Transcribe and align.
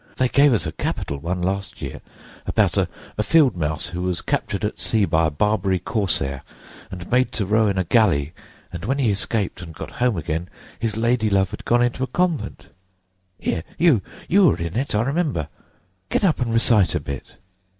They 0.15 0.29
gave 0.29 0.51
us 0.51 0.65
a 0.65 0.71
capital 0.71 1.19
one 1.19 1.43
last 1.43 1.79
year, 1.79 2.01
about 2.47 2.75
a 2.75 2.87
field 3.21 3.55
mouse 3.55 3.89
who 3.89 4.01
was 4.01 4.23
captured 4.23 4.65
at 4.65 4.79
sea 4.79 5.05
by 5.05 5.27
a 5.27 5.29
Barbary 5.29 5.77
corsair, 5.77 6.41
and 6.89 7.11
made 7.11 7.31
to 7.33 7.45
row 7.45 7.67
in 7.67 7.77
a 7.77 7.83
galley; 7.83 8.33
and 8.73 8.83
when 8.83 8.97
he 8.97 9.11
escaped 9.11 9.61
and 9.61 9.75
got 9.75 9.91
home 10.01 10.17
again, 10.17 10.49
his 10.79 10.97
lady 10.97 11.29
love 11.29 11.51
had 11.51 11.65
gone 11.65 11.83
into 11.83 12.01
a 12.03 12.07
convent. 12.07 12.69
Here, 13.37 13.63
you! 13.77 14.01
You 14.27 14.47
were 14.47 14.57
in 14.57 14.75
it, 14.75 14.95
I 14.95 15.03
remember. 15.03 15.49
Get 16.09 16.23
up 16.23 16.39
and 16.41 16.51
recite 16.51 16.95
a 16.95 16.99
bit." 16.99 17.35